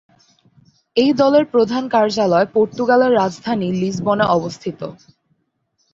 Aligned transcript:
এই 0.97 1.11
দলের 1.13 1.45
প্রধান 1.45 1.83
কার্যালয় 1.87 2.47
পর্তুগালের 2.55 3.11
রাজধানী 3.13 3.67
লিসবনে 3.81 4.25
অবস্থিত। 4.29 4.79